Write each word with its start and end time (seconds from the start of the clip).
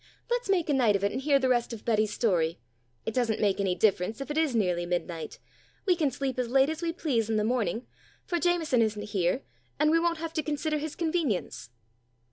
Let's 0.31 0.49
make 0.49 0.67
a 0.67 0.73
night 0.73 0.95
of 0.95 1.03
it 1.03 1.11
and 1.11 1.21
hear 1.21 1.37
the 1.37 1.47
rest 1.47 1.73
of 1.73 1.85
Betty's 1.85 2.11
story. 2.11 2.57
It 3.05 3.13
doesn't 3.13 3.39
make 3.39 3.59
any 3.59 3.75
difference 3.75 4.19
if 4.19 4.31
it 4.31 4.37
is 4.39 4.55
nearly 4.55 4.83
midnight. 4.87 5.37
We 5.85 5.95
can 5.95 6.09
sleep 6.09 6.39
as 6.39 6.49
late 6.49 6.69
as 6.71 6.81
we 6.81 6.91
please 6.91 7.29
in 7.29 7.35
the 7.37 7.43
morning, 7.43 7.85
for 8.25 8.39
Jameson 8.39 8.81
isn't 8.81 9.09
here, 9.09 9.43
and 9.79 9.91
we 9.91 9.99
won't 9.99 10.17
have 10.17 10.33
to 10.33 10.41
consider 10.41 10.79
his 10.79 10.95
convenience." 10.95 11.69